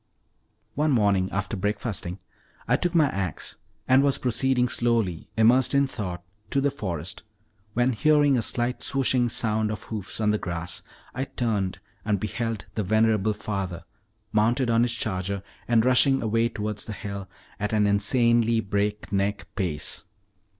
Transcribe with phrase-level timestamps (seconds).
[0.73, 2.17] One morning after breakfasting,
[2.67, 3.57] I took my ax,
[3.87, 7.21] and was proceeding slowly, immersed in thought, to the forest,
[7.75, 10.81] when hearing a slight swishing sound of hoofs on the grass,
[11.13, 13.83] I turned and beheld the venerable father,
[14.31, 17.27] mounted on his charger, and rushing away towards the hills
[17.59, 20.05] at an insanely break neck pace.